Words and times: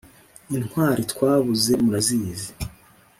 Intwari 0.55 1.01
twabuze 1.11 1.71
murazizi 1.83 2.49